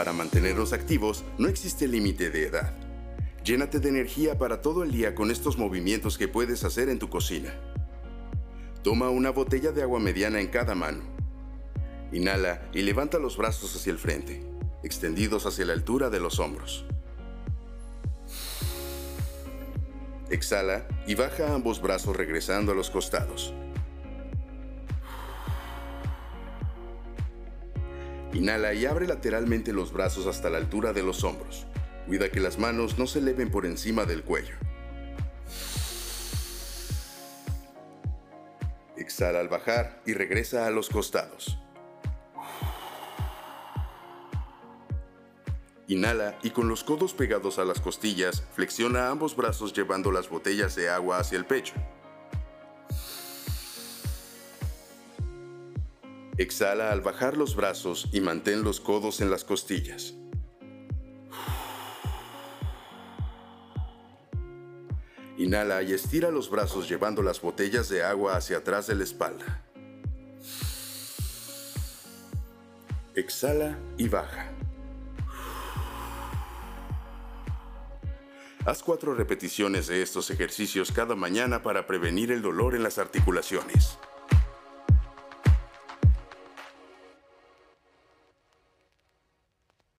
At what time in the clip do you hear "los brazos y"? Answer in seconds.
57.36-58.22